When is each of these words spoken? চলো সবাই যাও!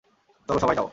চলো 0.49 0.59
সবাই 0.59 0.75
যাও! 0.77 0.87